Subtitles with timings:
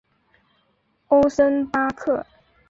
[1.09, 2.25] 欧森巴克。